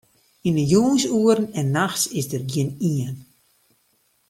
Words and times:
Yn 0.47 0.55
'e 0.61 0.65
jûnsoeren 0.71 1.47
en 1.59 1.67
nachts 1.77 2.05
is 2.19 2.27
dêr 2.31 2.43
gjinien. 2.51 3.15